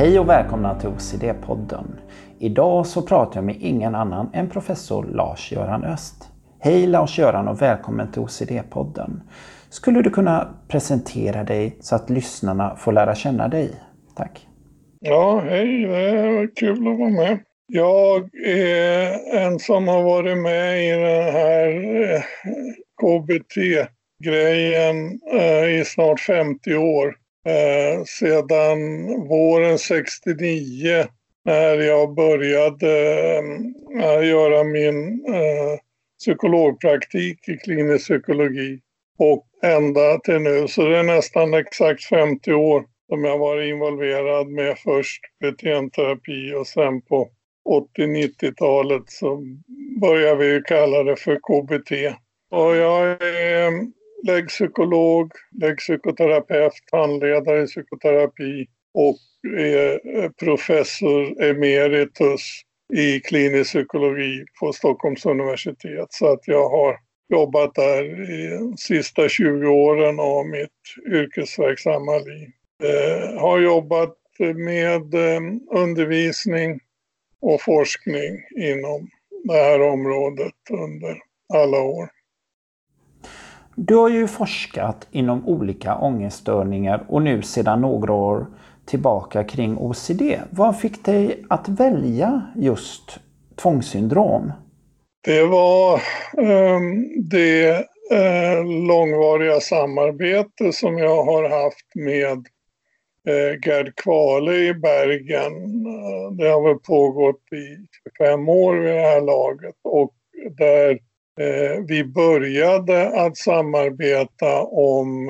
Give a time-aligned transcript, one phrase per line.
[0.00, 1.84] Hej och välkomna till OCD-podden.
[2.38, 6.28] Idag så pratar jag med ingen annan än professor Lars-Göran Öst.
[6.60, 9.20] Hej Lars-Göran och välkommen till OCD-podden.
[9.70, 13.70] Skulle du kunna presentera dig så att lyssnarna får lära känna dig?
[14.16, 14.46] Tack.
[15.00, 17.38] Ja, hej, det var kul att vara med.
[17.66, 21.68] Jag är en som har varit med i den här
[22.14, 22.22] eh,
[23.02, 24.96] KBT-grejen
[25.32, 27.19] eh, i snart 50 år.
[27.46, 28.78] Eh, sedan
[29.28, 31.06] våren 69
[31.44, 32.88] när jag började
[34.02, 35.78] eh, göra min eh,
[36.18, 38.80] psykologpraktik i klinisk psykologi
[39.18, 40.68] och ända till nu.
[40.68, 46.66] Så det är nästan exakt 50 år som jag varit involverad med först beteendeterapi och
[46.66, 47.28] sen på
[47.98, 49.42] 80-90-talet så
[50.00, 52.16] började vi kalla det för KBT.
[52.50, 53.72] Och jag är
[54.26, 59.18] läggpsykolog, läggpsykoterapeut, handledare i psykoterapi och
[59.58, 62.62] är professor emeritus
[62.94, 66.06] i klinisk psykologi på Stockholms universitet.
[66.10, 66.96] Så att jag har
[67.32, 72.48] jobbat där i de sista 20 åren av mitt yrkesverksamma liv.
[72.82, 74.16] Eh, har jobbat
[74.54, 76.80] med eh, undervisning
[77.40, 79.10] och forskning inom
[79.44, 81.18] det här området under
[81.54, 82.08] alla år.
[83.74, 88.46] Du har ju forskat inom olika ångeststörningar och nu sedan några år
[88.86, 90.22] tillbaka kring OCD.
[90.50, 93.20] Vad fick dig att välja just
[93.56, 94.52] tvångssyndrom?
[95.24, 96.00] Det var
[96.36, 97.72] um, det
[98.12, 102.38] uh, långvariga samarbete som jag har haft med
[103.28, 105.52] uh, Gerd Kvale i Bergen.
[105.86, 107.86] Uh, det har väl pågått i
[108.18, 110.12] 25 år vid det här laget och
[110.58, 110.98] där
[111.88, 115.28] vi började att samarbeta om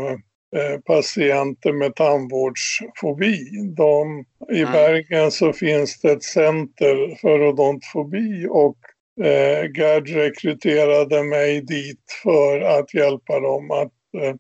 [0.87, 3.39] patienter med tandvårdsfobi.
[3.77, 8.77] De, I Bergen så finns det ett center för odontfobi och
[9.25, 14.35] eh, Gerd rekryterade mig dit för att hjälpa dem att eh,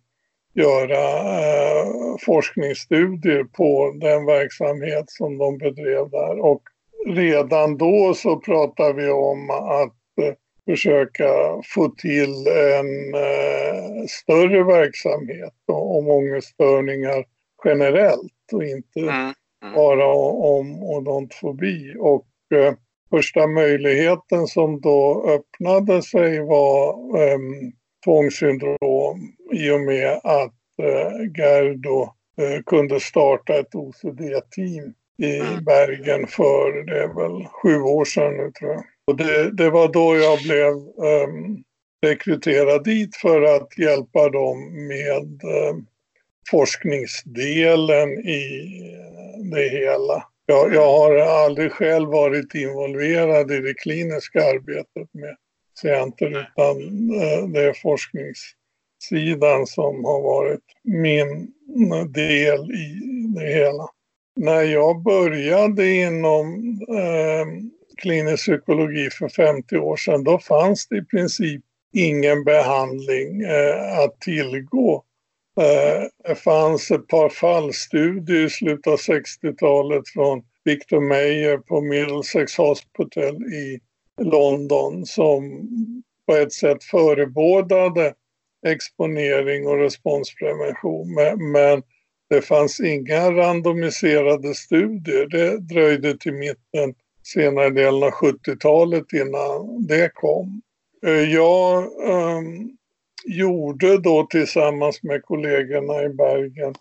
[0.54, 1.04] göra
[1.40, 1.86] eh,
[2.26, 6.40] forskningsstudier på den verksamhet som de bedrev där.
[6.40, 6.62] Och
[7.06, 10.34] redan då så pratade vi om att eh,
[10.70, 11.28] försöka
[11.74, 17.24] få till en eh, större verksamhet om ångeststörningar
[17.64, 19.32] generellt och inte mm.
[19.62, 19.74] Mm.
[19.74, 20.06] bara
[20.56, 21.94] om odontfobi.
[21.98, 22.74] Och eh,
[23.10, 26.94] första möjligheten som då öppnade sig var
[27.34, 27.72] um,
[28.04, 35.64] tvångssyndrom i och med att uh, Gerdo uh, kunde starta ett OCD-team i mm.
[35.64, 38.84] Bergen för, det är väl sju år sedan nu tror jag.
[39.10, 40.72] Och det, det var då jag blev
[41.06, 41.64] um,
[42.06, 45.86] rekryterad dit för att hjälpa dem med um,
[46.50, 50.24] forskningsdelen i eh, det hela.
[50.46, 55.36] Jag, jag har aldrig själv varit involverad i det kliniska arbetet med
[55.74, 56.76] patienter utan
[57.20, 61.52] eh, det är forskningssidan som har varit min
[61.92, 63.00] eh, del i
[63.36, 63.88] det hela.
[64.36, 67.46] När jag började inom eh,
[68.00, 71.62] klinisk psykologi för 50 år sedan då fanns det i princip
[71.92, 75.04] ingen behandling eh, att tillgå.
[75.60, 82.56] Eh, det fanns ett par fallstudier i slutet av 60-talet från Victor Meyer på Middlesex
[82.56, 83.80] Hospital i
[84.20, 85.68] London som
[86.26, 88.14] på ett sätt förebådade
[88.66, 91.14] exponering och responsprevention.
[91.52, 91.82] Men
[92.30, 95.26] det fanns inga randomiserade studier.
[95.26, 100.62] Det dröjde till mitten, senare delen av 70-talet innan det kom.
[101.06, 102.76] Eh, jag um,
[103.24, 106.74] gjorde då tillsammans med kollegorna i Bergen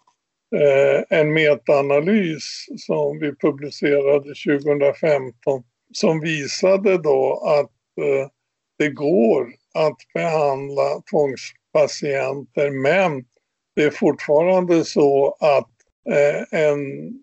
[0.56, 5.64] eh, en metaanalys som vi publicerade 2015
[5.94, 8.28] som visade då att eh,
[8.78, 13.26] det går att behandla tvångspatienter men
[13.76, 15.70] det är fortfarande så att
[16.10, 17.14] eh, en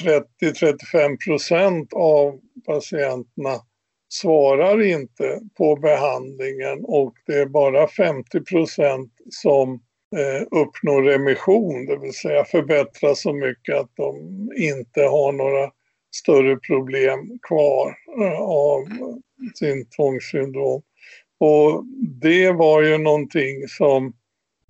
[0.00, 3.60] 30-35 procent av patienterna
[4.08, 9.72] svarar inte på behandlingen och det är bara 50 procent som
[10.16, 14.16] eh, uppnår remission, det vill säga förbättras så mycket att de
[14.56, 15.70] inte har några
[16.16, 18.84] större problem kvar eh, av
[19.54, 20.82] sin tvångssyndrom.
[21.40, 21.84] Och
[22.22, 24.12] det var ju någonting som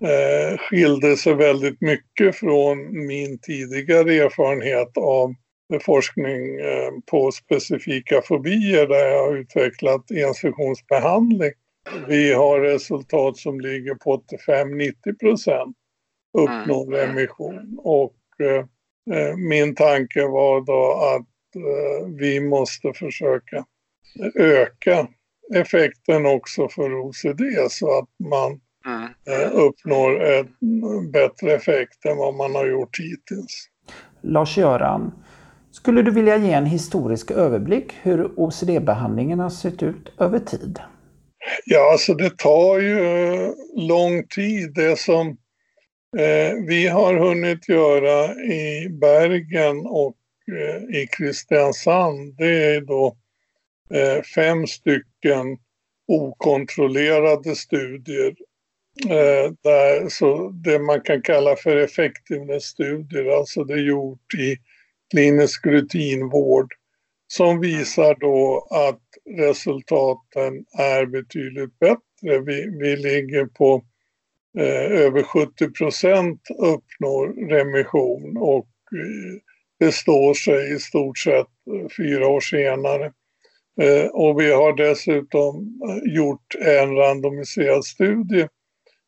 [0.05, 5.35] eh, skilde sig väldigt mycket från min tidigare erfarenhet av
[5.81, 11.53] forskning eh, på specifika fobier där jag har utvecklat ensektionsbehandling.
[12.09, 15.77] Vi har resultat som ligger på 85-90 procent
[16.39, 16.99] uppnådd mm.
[17.01, 18.65] remission och eh,
[19.19, 23.65] eh, min tanke var då att eh, vi måste försöka
[24.35, 25.09] öka
[25.55, 27.41] effekten också för OCD
[27.71, 29.03] så att man mm.
[29.03, 30.47] eh, uppnår en
[31.11, 33.69] bättre effekt än vad man har gjort hittills.
[34.23, 35.13] Lars-Göran,
[35.71, 40.79] skulle du vilja ge en historisk överblick hur OCD-behandlingen har sett ut över tid?
[41.65, 42.99] Ja, alltså det tar ju
[43.75, 44.75] lång tid.
[44.75, 45.29] Det som
[46.19, 50.17] eh, vi har hunnit göra i Bergen och
[50.53, 53.17] eh, i Kristiansand, det är då
[53.95, 55.59] eh, fem stycken
[56.09, 58.35] okontrollerade studier.
[59.05, 64.57] Eh, där, så det man kan kalla för effektivitetsstudier, alltså det är gjort i
[65.11, 66.75] klinisk rutinvård
[67.27, 69.03] som visar då att
[69.39, 72.41] resultaten är betydligt bättre.
[72.41, 73.85] Vi, vi ligger på
[74.59, 79.41] eh, över 70 procent uppnår remission och eh,
[79.79, 83.13] det står sig i stort sett eh, fyra år senare.
[83.81, 88.49] Eh, och vi har dessutom eh, gjort en randomiserad studie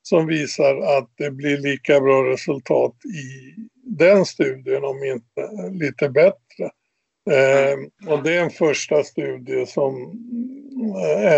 [0.09, 6.65] som visar att det blir lika bra resultat i den studien, om inte lite bättre.
[7.31, 9.95] Eh, och det är en första studie som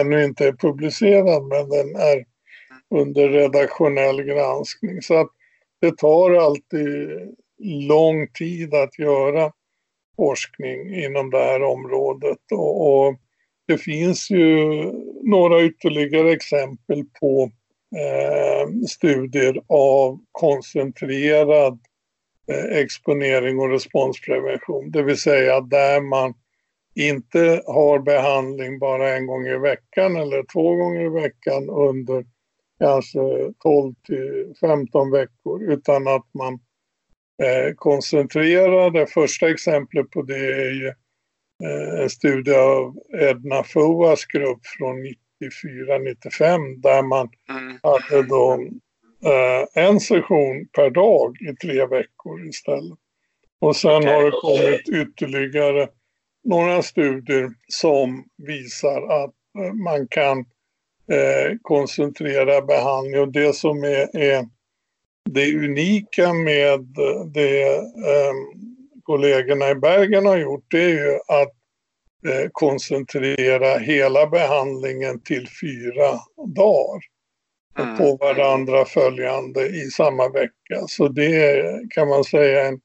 [0.00, 2.25] ännu inte är publicerad men den är
[2.94, 5.02] under redaktionell granskning.
[5.02, 5.31] Så att
[5.81, 7.08] det tar alltid
[7.88, 9.52] lång tid att göra
[10.16, 12.38] forskning inom det här området.
[12.52, 13.16] Och, och
[13.66, 14.84] det finns ju
[15.23, 17.50] några ytterligare exempel på
[17.96, 21.78] eh, studier av koncentrerad
[22.52, 24.90] eh, exponering och responsprevention.
[24.90, 26.34] Det vill säga där man
[26.94, 32.25] inte har behandling bara en gång i veckan eller två gånger i veckan under
[32.81, 33.19] kanske
[33.58, 36.52] 12 till 15 veckor utan att man
[37.42, 38.90] eh, koncentrerar.
[38.90, 40.87] Det första exemplet på det är ju
[41.64, 45.02] eh, en studie av Edna Foas grupp från
[45.40, 47.78] 94-95 där man mm.
[47.82, 48.52] hade då
[49.25, 52.98] eh, en session per dag i tre veckor istället.
[53.60, 54.12] Och sen okay.
[54.12, 55.88] har det kommit ytterligare
[56.44, 60.38] några studier som visar att eh, man kan
[61.10, 64.48] eh, koncentrera behandling och det som är, är
[65.31, 66.87] det unika med
[67.34, 68.34] det eh,
[69.02, 71.59] kollegorna i Bergen har gjort det är ju att eh,
[72.52, 76.20] koncentrera hela behandlingen till fyra
[76.56, 77.02] dagar
[77.78, 77.96] mm.
[77.96, 80.87] på varandra följande i samma vecka.
[80.88, 82.81] Så det kan man säga en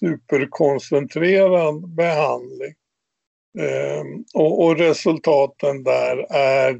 [0.00, 2.74] superkoncentrerad behandling.
[3.58, 6.70] Eh, och, och, resultaten där är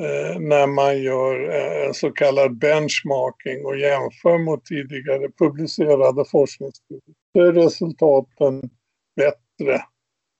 [0.00, 7.14] eh, när man gör eh, så kallad benchmarking och jämför mot tidigare publicerade forskningsstudier.
[7.32, 8.70] Så är resultaten
[9.16, 9.82] bättre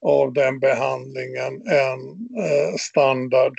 [0.03, 2.01] av den behandlingen än
[2.45, 3.55] eh, standard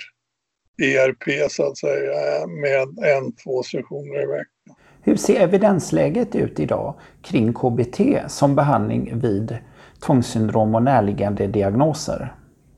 [0.82, 2.82] ERP så att säga med
[3.16, 4.76] en, två sessioner i veckan.
[5.02, 9.58] Hur ser evidensläget ut idag kring KBT som behandling vid
[10.06, 12.34] tvångssyndrom och närliggande diagnoser?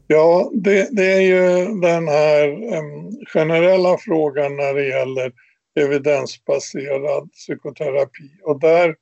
[0.07, 5.33] Ja, det, det är ju den här um, generella frågan när det gäller
[5.81, 8.31] evidensbaserad psykoterapi.
[8.43, 8.95] Och där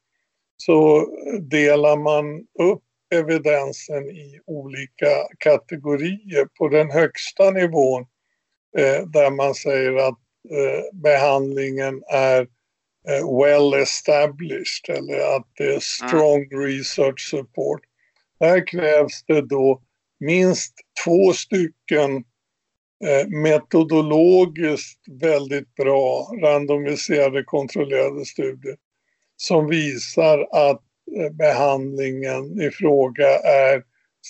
[0.57, 1.07] så
[1.41, 6.47] delar man upp evidensen i olika kategorier.
[6.59, 8.07] På den högsta nivån
[8.79, 10.19] eh, där man säger att
[10.51, 12.41] eh, behandlingen är
[13.09, 17.81] eh, well established eller att det är strong research support.
[18.41, 19.83] Där krävs det då
[20.21, 20.75] minst
[21.05, 22.17] två stycken
[23.05, 28.77] eh, metodologiskt väldigt bra randomiserade kontrollerade studier
[29.37, 30.83] som visar att
[31.17, 33.83] Eh, behandlingen i fråga är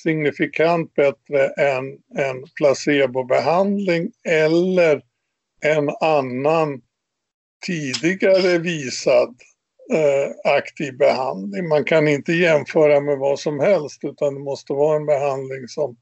[0.03, 1.85] signifikant bättre än
[2.19, 5.03] en placebobehandling eller
[5.65, 6.83] en annan
[7.67, 9.35] tidigare visad
[9.93, 11.69] eh, aktiv behandling.
[11.69, 15.97] Man kan inte jämföra med vad som helst utan det måste vara en behandling som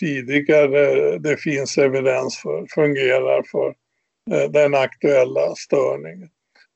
[0.00, 3.74] tidigare det finns evidens för fungerar för
[4.30, 6.28] eh, den aktuella störningen.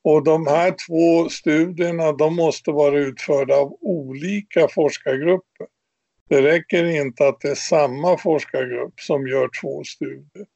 [0.09, 5.67] Och de här två studierna de måste vara utförda av olika forskargrupper.
[6.29, 10.47] Det räcker inte att det är samma forskargrupp som gör två studier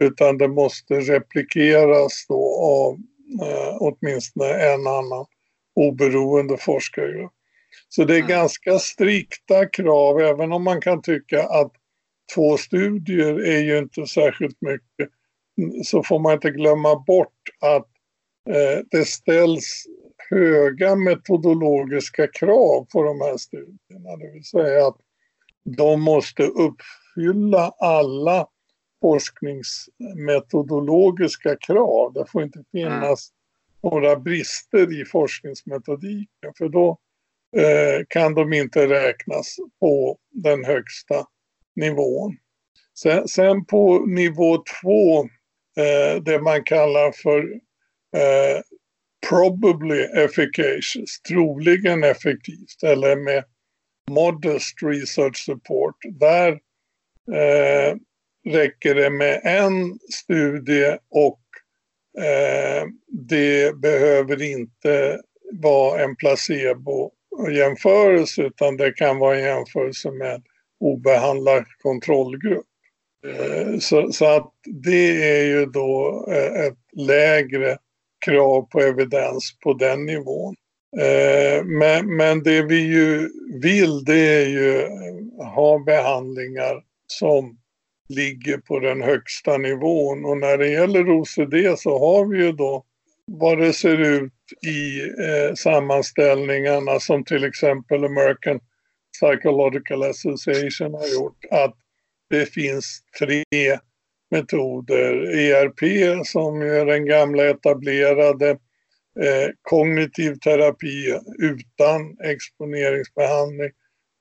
[0.00, 2.94] utan det måste replikeras då av
[3.48, 5.26] eh, åtminstone en annan
[5.74, 7.32] oberoende forskargrupp.
[7.88, 8.28] Så det är mm.
[8.28, 11.72] ganska strikta krav även om man kan tycka att
[12.34, 15.14] två studier är ju inte särskilt mycket
[15.84, 17.86] så får man inte glömma bort att
[18.90, 19.86] det ställs
[20.30, 24.16] höga metodologiska krav på de här studierna.
[24.16, 24.96] Det vill säga att
[25.64, 28.46] de måste uppfylla alla
[29.00, 32.12] forskningsmetodologiska krav.
[32.12, 33.30] Det får inte finnas
[33.82, 36.98] några brister i forskningsmetodiken för då
[37.56, 41.26] eh, kan de inte räknas på den högsta
[41.76, 42.36] nivån.
[42.98, 45.20] Sen, sen på nivå två,
[45.76, 47.60] eh, det man kallar för
[48.16, 48.60] eh,
[49.28, 53.44] probably efficacious, troligen effektivt eller med
[54.10, 55.96] modest research support.
[56.10, 56.52] Där
[57.32, 57.94] eh,
[58.48, 61.40] räcker det med en studie och
[62.24, 65.20] eh, det behöver inte
[65.52, 70.42] vara en placebo-jämförelse utan det kan vara en jämförelse med
[70.80, 72.66] obehandlad kontrollgrupp.
[73.26, 77.78] Eh, så, så, att det är ju då eh, ett lägre
[78.24, 80.54] krav på evidens på den nivån.
[80.98, 83.30] Eh, men, men det vi ju
[83.62, 84.88] vill det är ju
[85.44, 87.58] ha behandlingar som
[88.08, 90.24] ligger på den högsta nivån.
[90.24, 92.84] Och när det gäller OCD så har vi ju då
[93.26, 94.32] vad det ser ut
[94.66, 98.60] i eh, sammanställningarna som till exempel American
[99.12, 101.44] Psychological Association har gjort.
[101.50, 101.74] Att
[102.30, 103.44] det finns tre
[104.30, 105.36] metoder.
[105.38, 105.80] ERP
[106.26, 108.50] som är den gamla etablerade
[109.20, 113.70] eh, kognitiv terapi utan exponeringsbehandling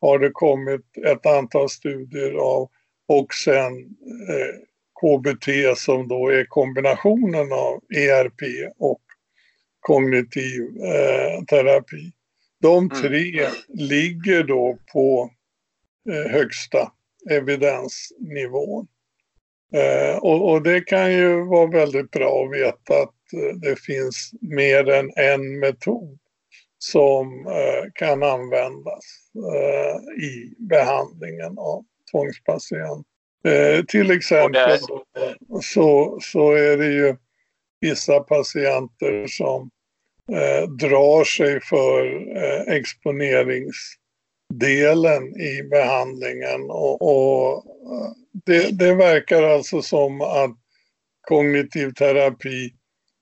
[0.01, 2.69] har det kommit ett antal studier av
[3.07, 3.73] och sen
[4.29, 4.55] eh,
[5.01, 9.01] KBT som då är kombinationen av ERP och
[9.79, 12.11] kognitiv eh, terapi.
[12.61, 13.01] De mm.
[13.01, 13.51] tre mm.
[13.67, 15.31] ligger då på
[16.09, 16.91] eh, högsta
[17.29, 18.87] evidensnivån.
[19.73, 24.31] Eh, och, och, det kan ju vara väldigt bra att veta att eh, det finns
[24.41, 26.19] mer än en metod
[26.77, 33.07] som eh, kan användas eh, i behandlingen av tvångspatient.
[33.43, 34.79] Eh, till exempel
[35.61, 37.15] så, så är det ju
[37.81, 39.69] vissa patienter som
[40.31, 42.05] eh, drar sig för
[42.37, 42.75] eh,
[44.53, 47.63] delen i behandlingen och, och
[48.45, 50.57] det, det, verkar alltså som att
[51.21, 52.73] kognitiv terapi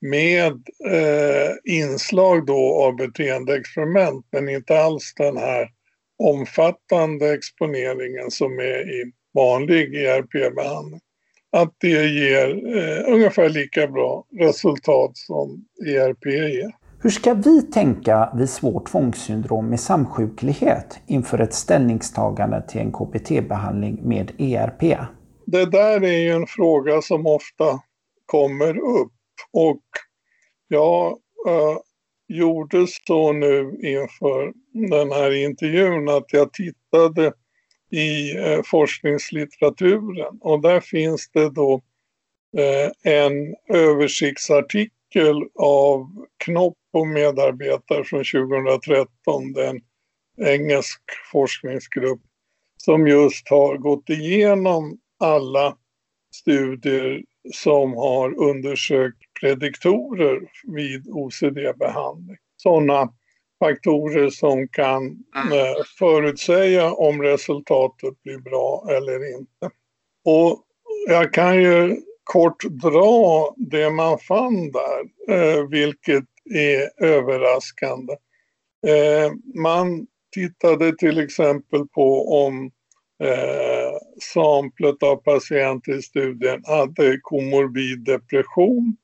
[0.01, 0.53] med
[0.89, 5.69] eh, inslag då av beteendeexperiment men inte alls den här
[6.23, 11.01] omfattande exponeringen som är i vanlig ERP-behandling.
[11.51, 16.86] Att det ger eh, ungefär lika bra resultat som ERP ger.
[17.01, 23.99] Hur ska vi tänka vid svårt tvångssyndrom med samsjuklighet inför ett ställningstagande till en KBT-behandling
[24.03, 24.81] med ERP?
[25.45, 27.79] Det där är ju en fråga som ofta
[28.25, 29.13] kommer upp
[29.53, 29.81] och
[30.67, 31.77] jag äh, eh,
[32.27, 34.53] gjorde så nu inför
[34.89, 37.33] den här intervjun att jag tittade
[37.91, 41.81] i äh, forskningslitteraturen och där finns det då
[42.57, 44.96] äh, en översiktsartikel
[45.59, 49.81] av Knopp och medarbetare från 2013, den
[50.41, 52.21] engelsk forskningsgrupp
[52.77, 55.77] som just har gått igenom alla
[56.35, 62.37] studier som har undersökt prediktorer vid OCD-behandling.
[62.57, 63.13] Sådana
[63.59, 65.59] faktorer som kan mm.
[65.59, 69.69] eh, förutsäga om resultatet blir bra eller inte.
[70.25, 70.63] Och
[71.07, 76.23] jag kan ju kort dra det man fann där, eh, vilket
[76.55, 78.13] är överraskande.
[78.87, 79.31] Eh,
[79.63, 82.71] man tittade till exempel på om
[83.23, 83.97] eh,
[84.33, 88.97] samplet av patienter i studien hade komorbid depression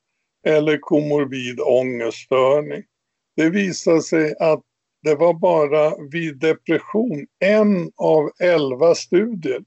[0.46, 2.82] eller komorbid ångeststörning.
[3.36, 4.62] Det visade sig att
[5.02, 9.64] det var bara vid depression, en av elva studier,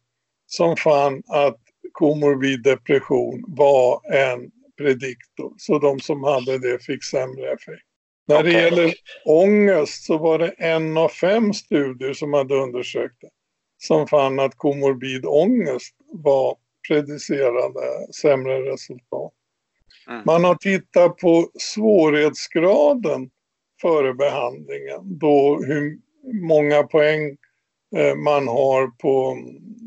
[0.48, 1.60] som fann att
[1.98, 5.54] komorbid depression var en prediktor.
[5.58, 7.84] Så de som hade det fick sämre effekt.
[8.27, 8.94] När det gäller
[9.25, 13.30] ångest så var det en av fem studier som hade undersökt det
[13.77, 19.34] som fann att komorbid ångest var predicerande sämre resultat.
[20.10, 20.22] Mm.
[20.25, 23.30] Man har tittat på svårighetsgraden
[23.82, 25.20] före behandlingen.
[25.20, 25.98] Då hur
[26.48, 27.38] många poäng
[27.96, 29.38] Eh, man har på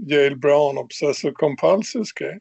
[0.06, 2.40] Yale Brown Obsessive Compulsive Scale.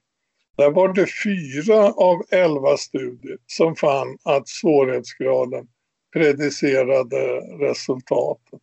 [0.58, 5.68] Där var det fyra av elva studier som fann att svårighetsgraden
[6.14, 8.60] predicerade resultatet.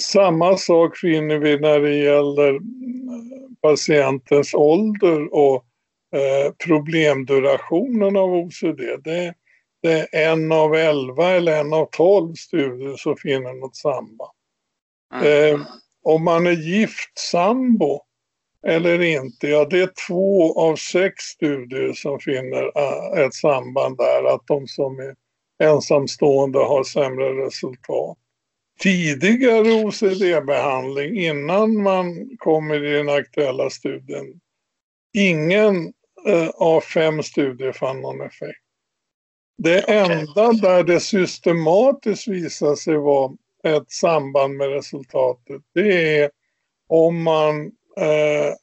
[0.00, 2.60] Samma sak finner vi när det gäller eh,
[3.62, 5.64] patientens ålder och
[6.14, 8.80] eh, problemdurationen av OCD.
[9.04, 9.34] Det
[9.82, 14.30] det är en av elva eller en av tolv studier som finner något samband.
[15.14, 15.54] Mm.
[15.54, 15.66] Eh,
[16.04, 18.00] om man är gift sambo
[18.66, 24.34] eller inte, ja det är två av sex studier som finner uh, ett samband där,
[24.34, 25.14] att de som är
[25.62, 28.18] ensamstående har sämre resultat.
[28.80, 34.40] Tidigare OCD-behandling innan man kommer i den aktuella studien,
[35.14, 35.92] ingen
[36.28, 38.62] uh, av fem studier fann någon effekt.
[39.62, 43.32] Det enda där det systematiskt visar sig vara
[43.64, 46.30] ett samband med resultatet, det är
[46.88, 48.54] om man eh,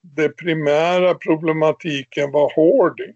[0.00, 3.14] det primära problematiken var hoarding,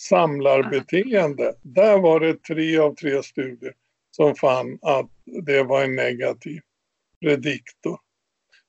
[0.00, 1.54] samlarbeteende.
[1.62, 3.74] Där var det tre av tre studier
[4.10, 6.60] som fann att det var en negativ
[7.20, 7.98] prediktor.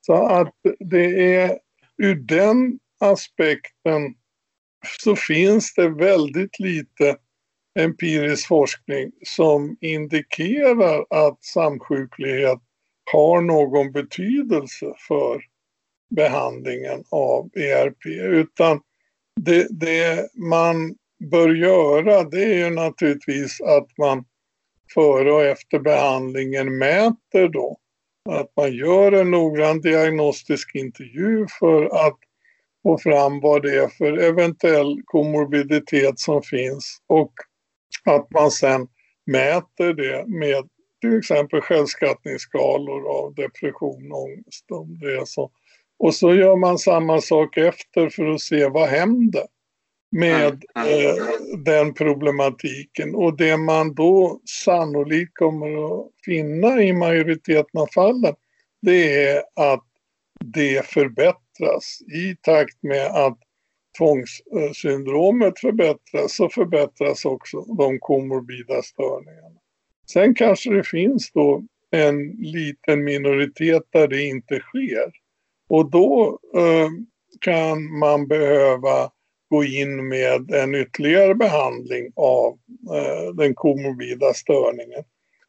[0.01, 1.59] Så att det är
[1.97, 4.15] ur den aspekten
[4.99, 7.17] så finns det väldigt lite
[7.77, 12.59] empirisk forskning som indikerar att samsjuklighet
[13.11, 15.41] har någon betydelse för
[16.09, 18.05] behandlingen av ERP.
[18.21, 18.81] Utan
[19.41, 20.95] det, det man
[21.31, 24.25] bör göra det är ju naturligtvis att man
[24.93, 27.77] före och efter behandlingen mäter då.
[28.29, 32.17] Att man gör en noggrann diagnostisk intervju för att
[32.83, 37.33] få fram vad det är för eventuell komorbiditet som finns och
[38.05, 38.87] att man sen
[39.25, 40.69] mäter det med
[41.01, 44.71] till exempel självskattningsskalor av depression och ångest.
[44.71, 45.51] Om det är så.
[45.99, 49.43] Och så gör man samma sak efter för att se vad händer
[50.11, 51.15] med eh,
[51.65, 53.15] den problematiken.
[53.15, 58.35] Och det man då sannolikt kommer att finna i majoriteten av fallen
[58.81, 59.85] det är att
[60.45, 63.37] det förbättras i takt med att
[63.97, 69.59] tvångssyndromet förbättras så förbättras också de komorbida störningarna.
[70.11, 75.11] Sen kanske det finns då en liten minoritet där det inte sker.
[75.69, 76.89] Och då eh,
[77.41, 79.11] kan man behöva
[79.49, 82.57] gå in med en ytterligare behandling av
[82.93, 85.03] eh, den komorbida störningen.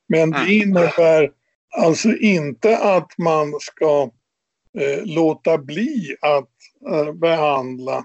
[0.08, 0.62] Men det mm.
[0.62, 1.30] innebär
[1.76, 4.10] alltså inte att man ska
[4.78, 6.50] eh, låta bli att
[6.90, 8.04] eh, behandla Eh,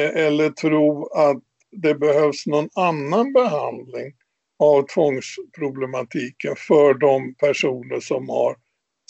[0.00, 4.12] eller tro att det behövs någon annan behandling
[4.58, 8.56] av tvångsproblematiken för de personer som har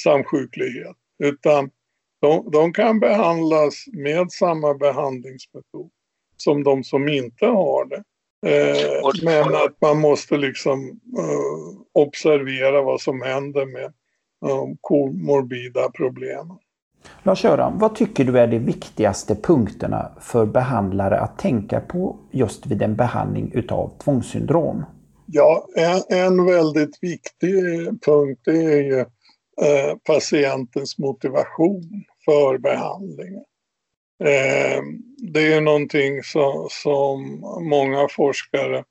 [0.02, 0.96] samsjuklighet.
[1.24, 1.70] Utan
[2.20, 5.90] de, de kan behandlas med samma behandlingsmetod
[6.36, 8.02] som de som inte har det.
[8.46, 13.92] Eh, men att man måste liksom eh, observera vad som händer med
[14.40, 16.58] de eh, komorbida problemen.
[17.22, 22.82] Lars-Göran, vad tycker du är de viktigaste punkterna för behandlare att tänka på just vid
[22.82, 24.84] en behandling utav tvångssyndrom?
[25.26, 28.98] Ja, en, en väldigt viktig eh, punkt är ju
[29.62, 33.44] eh, patientens motivation för behandlingen.
[34.24, 34.82] Eh,
[35.32, 37.40] det är någonting som, som
[37.70, 38.84] många forskare,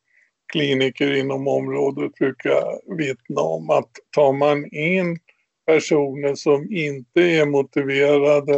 [0.53, 5.19] kliniker inom området brukar vittna om att tar man in
[5.65, 8.55] personer som inte är motiverade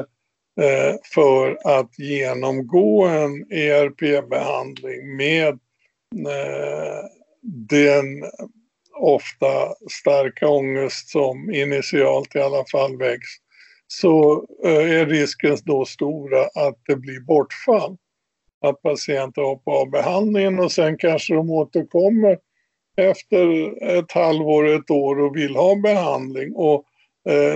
[0.61, 5.59] eh, för att genomgå en ERP-behandling med
[6.27, 7.05] eh,
[7.69, 8.23] den
[8.99, 13.29] ofta starka ångest som initialt i alla fall väcks
[13.87, 17.97] så eh, är risken då stora att det blir bortfall.
[18.61, 22.37] Att patienter hoppar av behandlingen och sen kanske de återkommer
[22.97, 26.55] efter ett halvår, ett år och vill ha behandling.
[26.55, 26.85] Och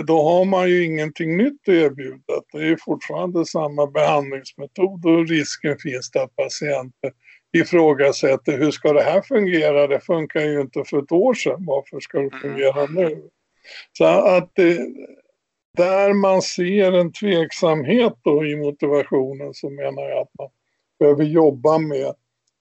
[0.06, 2.42] då har man ju ingenting nytt att erbjuda.
[2.54, 7.12] Det är fortfarande samma behandlingsmetod och risken finns att patienter
[7.58, 9.88] ifrågasätter hur ska det här fungera?
[9.88, 11.66] Det funkar ju inte för ett år sedan.
[11.66, 13.30] Varför ska det fungera nu?
[13.98, 14.88] Så att det,
[15.78, 20.50] där man ser en tveksamhet då i motivationen så menar jag att man
[21.00, 22.14] behöver jobba med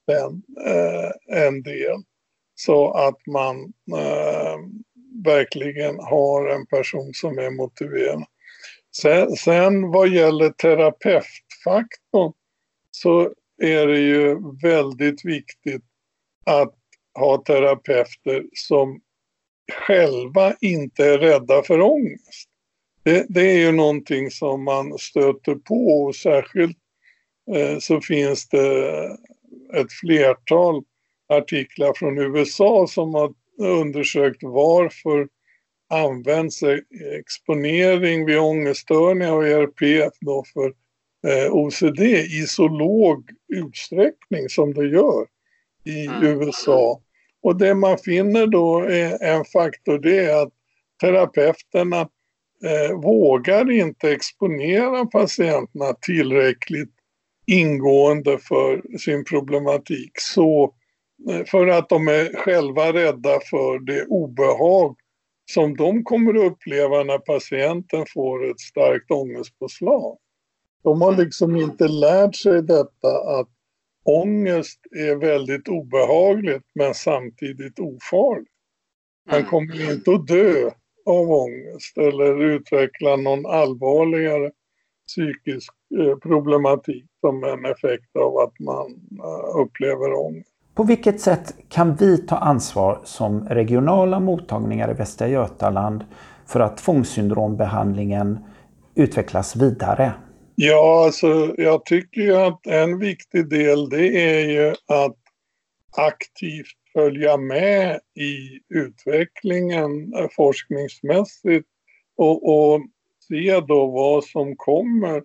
[0.06, 1.96] den eh, en del
[2.54, 4.58] så att man eh,
[5.24, 8.24] verkligen har en person som är motiverad.
[8.96, 12.32] Sen, sen vad gäller terapeutfaktorn
[12.90, 15.82] så är det ju väldigt viktigt
[16.46, 16.74] att
[17.14, 19.00] ha terapeuter som
[19.72, 22.48] själva inte är rädda för ångest.
[23.02, 26.78] Det, det är ju någonting som man stöter på och särskilt
[27.54, 29.04] eh, så finns det
[29.74, 30.82] ett flertal
[31.28, 35.28] artiklar från USA som har undersökt varför
[35.90, 36.62] används
[37.18, 40.72] exponering vid ångeststörningar och ERP då för
[41.26, 45.26] eh, OCD i så låg utsträckning som det gör
[45.84, 46.24] i mm.
[46.24, 47.00] USA.
[47.42, 50.52] Och det man finner då är en faktor det är att
[51.00, 52.00] terapeuterna
[52.64, 56.94] eh, vågar inte exponera patienterna tillräckligt
[57.46, 60.12] ingående för sin problematik.
[60.14, 60.74] Så
[61.46, 64.96] för att de är själva rädda för det obehag
[65.50, 70.18] som de kommer att uppleva när patienten får ett starkt ångestpåslag.
[70.82, 73.48] De har liksom inte lärt sig detta att
[74.04, 78.48] ångest är väldigt obehagligt men samtidigt ofarligt.
[79.26, 79.50] Man mm.
[79.50, 80.70] kommer inte att dö
[81.06, 84.50] av ångest eller utveckla någon allvarligare
[85.06, 88.90] psykisk eh, problematik som en effekt av att man
[89.24, 90.59] eh, upplever ångest.
[90.80, 96.04] På vilket sätt kan vi ta ansvar som regionala mottagningar i Västra Götaland
[96.46, 98.38] för att tvångssyndrombehandlingen
[98.94, 100.12] utvecklas vidare?
[100.54, 105.16] Ja, alltså jag tycker ju att en viktig del det är ju att
[105.96, 111.68] aktivt följa med i utvecklingen forskningsmässigt
[112.16, 112.80] och, och
[113.28, 115.22] se då vad som kommer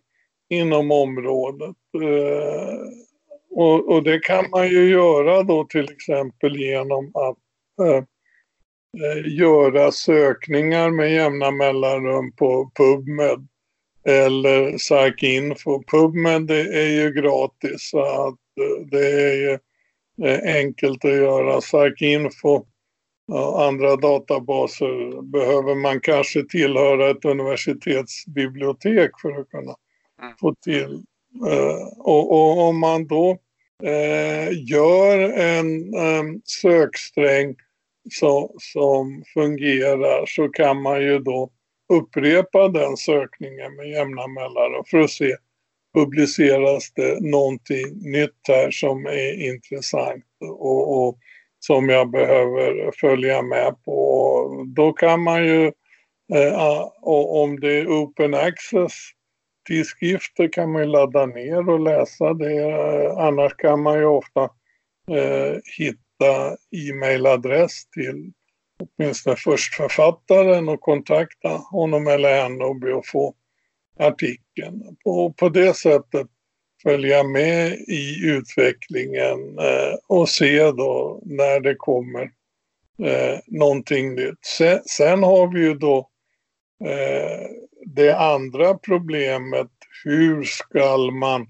[0.49, 1.75] inom området.
[2.01, 3.14] Eh,
[3.55, 7.37] Eh, och, och, det kan man ju göra då till exempel genom att
[7.87, 13.47] eh, eh göra sökningar med jämna mellanrum på PubMed
[14.07, 15.83] eller SARK-info.
[15.83, 19.59] PubMed är ju gratis så att eh, det är ju
[20.43, 21.61] enkelt att göra.
[21.61, 22.65] SARK-info
[23.27, 29.75] och andra databaser behöver man kanske tillhöra ett universitetsbibliotek för att kunna
[30.21, 30.33] mm.
[30.39, 31.03] få till.
[31.97, 33.37] Och, och om man då eh,
[33.83, 37.55] Eh, gör en eh, söksträng
[38.11, 41.49] så, som fungerar så kan man ju då
[41.93, 45.35] upprepa den sökningen med jämna mellanrum för att se
[45.95, 51.17] publiceras det någonting nytt här som är intressant och, och
[51.59, 54.65] som jag behöver följa med på.
[54.75, 55.65] Då kan man ju,
[56.33, 58.93] eh, om det är open access,
[59.65, 62.75] tidskrifter kan man ju ladda ner och läsa det.
[63.17, 64.41] Annars kan man ju ofta
[65.12, 68.32] eh, hitta e-mailadress till
[68.80, 73.36] åtminstone först författaren och kontakta honom eller henne och be att få
[73.99, 74.97] artikeln.
[75.06, 76.28] Och på det sättet
[76.84, 82.32] följa med i utvecklingen eh, och se då när det kommer
[83.04, 84.45] eh, någonting nytt.
[84.45, 86.10] Sen, sen har vi ju då
[86.86, 87.47] eh,
[87.85, 89.71] det andra problemet,
[90.03, 91.41] hur ska man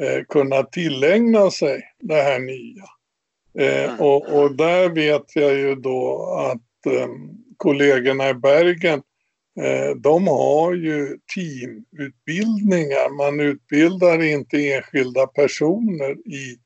[0.00, 2.84] eh, kunna tillägna sig det här nya?
[3.58, 4.00] Eh, mm.
[4.00, 7.08] och, och, där vet jag ju då att eh,
[7.56, 9.02] kollegorna i Bergen,
[9.60, 13.16] eh, de har ju teamutbildningar.
[13.16, 16.56] Man utbildar inte enskilda personer i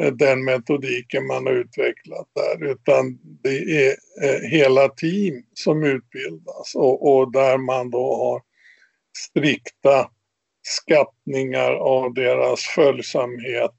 [0.00, 6.74] eh, den metodiken man har utvecklat där, utan det är eh, hela team som utbildas
[6.74, 8.47] och, och där man då har
[9.18, 10.10] strikta
[10.62, 13.70] skattningar av deras följsamhet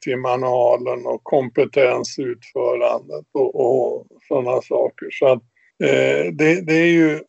[0.00, 5.08] till manualen och kompetens i utförandet och, och sådana saker.
[5.10, 5.42] Så att,
[5.84, 7.20] eh, det, det, är ju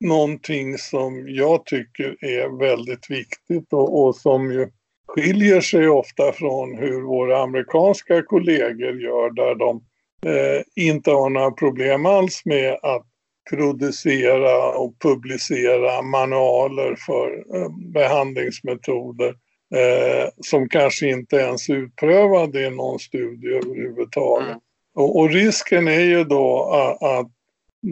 [0.00, 4.68] någonting som jag tycker är väldigt viktigt och, och, som ju
[5.06, 9.84] skiljer sig ofta från hur våra amerikanska kollegor gör där de
[10.26, 13.06] eh, inte har några problem alls med att
[13.50, 19.28] producera och publicera manualer för eh, behandlingsmetoder
[19.74, 24.48] eh, som kanske inte ens är utprövade i någon studie överhuvudtaget.
[24.48, 24.60] Mm.
[24.94, 27.26] Och, och, risken är ju då att, att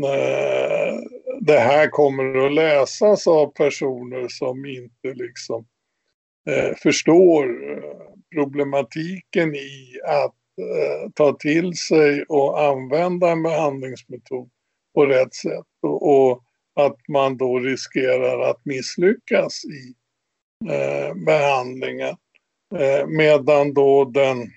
[0.04, 0.98] eh,
[1.40, 5.66] det här kommer att läsas av personer som inte liksom
[6.50, 7.82] eh, förstår eh,
[8.34, 10.34] problematiken i att
[11.14, 14.50] ta till sig och använda en behandlingsmetod
[14.94, 16.44] på rätt sätt och, och
[16.76, 19.94] att man då riskerar att misslyckas i
[20.72, 22.16] eh, behandlingen.
[22.74, 24.50] Eh, medan då den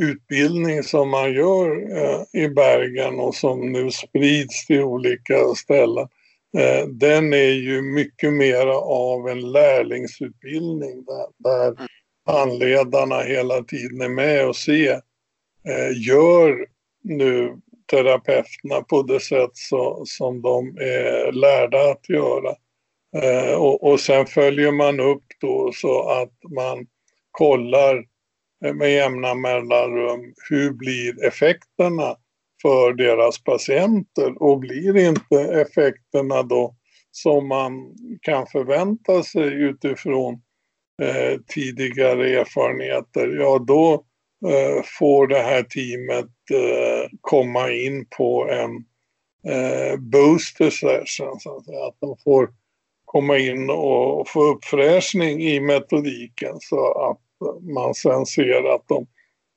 [0.00, 6.08] utbildning som man gör eh, i Bergen och som nu sprids till olika ställen,
[6.58, 11.88] eh, den är ju mycket mer av en lärlingsutbildning där, där
[12.26, 14.92] handledarna hela tiden är med och ser,
[15.64, 16.66] eh, gör
[17.02, 17.56] nu
[17.92, 22.54] terapeuterna på det sätt så, som de är lärda att göra.
[23.16, 26.86] Eh, och, och sen följer man upp då så att man
[27.30, 28.04] kollar
[28.64, 32.16] eh, med jämna mellanrum hur blir effekterna
[32.62, 36.74] för deras patienter och blir inte effekterna då
[37.10, 37.72] som man
[38.20, 40.34] kan förvänta sig utifrån
[41.02, 44.00] eh, tidigare erfarenheter, ja då eh,
[44.98, 48.76] får det här teamet eh, komma in på en
[49.52, 51.40] eh, booster session.
[51.40, 51.86] Så att, säga.
[51.86, 52.50] att de får
[53.04, 57.20] komma in och få uppfräschning i metodiken så att
[57.74, 59.06] man sen ser att de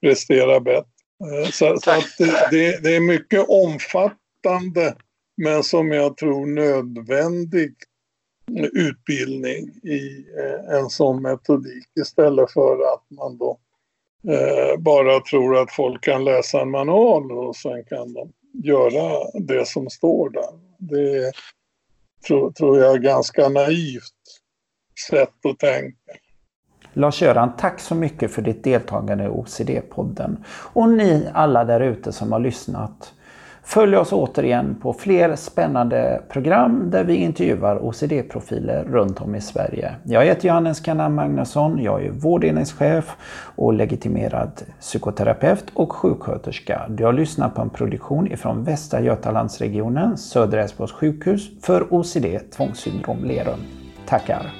[0.02, 0.90] presterar bättre.
[1.24, 2.18] Eh, så, så att
[2.52, 4.96] det, det, är mycket omfattande
[5.38, 7.74] men som jag tror nödvändig
[8.74, 13.60] utbildning i eh, en sån metodik istället för att man då
[14.30, 18.32] eh, bara tror att folk kan läsa en manual och sen kan de
[18.64, 20.60] göra det som står där.
[20.78, 21.32] Det
[22.28, 24.14] tror, tror jag är ganska naivt
[25.10, 26.12] sätt att tänka.
[26.94, 30.44] Lars-Göran, tack så mycket för ditt deltagande i OCD-podden.
[30.74, 33.14] Och ni alla där ute som har lyssnat.
[33.68, 39.96] Följ oss återigen på fler spännande program där vi intervjuar OCD-profiler runt om i Sverige.
[40.04, 43.16] Jag heter Johannes Kanna Magnusson, jag är vårdenhetschef
[43.56, 46.86] och legitimerad psykoterapeut och sjuksköterska.
[46.90, 52.26] Du har lyssnat på en produktion ifrån Västra Götalandsregionen, Södra Älvsborgs sjukhus för OCD
[52.56, 53.60] tvångssyndrom Lerum.
[54.08, 54.52] Tackar!